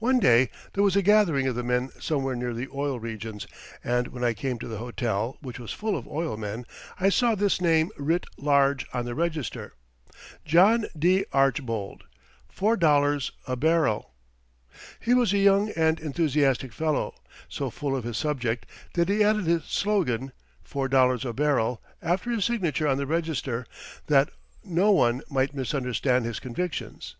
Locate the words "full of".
5.72-6.08, 17.70-18.02